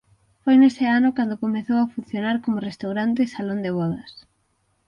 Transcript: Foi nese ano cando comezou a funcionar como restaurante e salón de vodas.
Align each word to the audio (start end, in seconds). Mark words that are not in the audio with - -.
Foi 0.43 0.55
nese 0.59 0.85
ano 0.97 1.09
cando 1.17 1.41
comezou 1.43 1.77
a 1.81 1.91
funcionar 1.95 2.35
como 2.43 2.65
restaurante 2.69 3.19
e 3.23 3.31
salón 3.35 3.59
de 3.65 3.71
vodas. 3.77 4.11